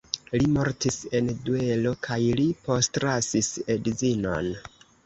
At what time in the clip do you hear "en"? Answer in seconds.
1.19-1.29